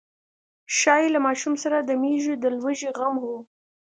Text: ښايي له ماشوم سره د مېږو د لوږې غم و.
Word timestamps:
ښايي 0.77 1.09
له 1.15 1.19
ماشوم 1.25 1.53
سره 1.63 1.77
د 1.79 1.89
مېږو 2.01 2.33
د 2.43 2.45
لوږې 2.59 2.89
غم 2.97 3.15
و. 3.23 3.25